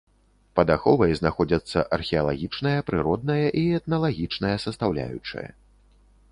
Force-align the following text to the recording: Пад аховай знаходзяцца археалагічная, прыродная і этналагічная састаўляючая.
Пад 0.59 0.67
аховай 0.75 1.11
знаходзяцца 1.19 1.83
археалагічная, 1.99 2.73
прыродная 2.89 3.47
і 3.61 3.65
этналагічная 3.81 4.55
састаўляючая. 4.67 5.49